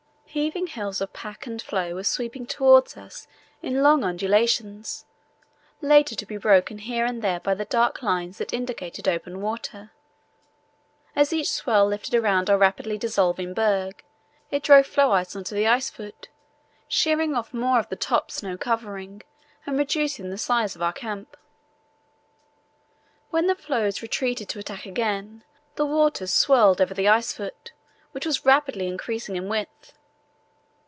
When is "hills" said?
0.67-1.01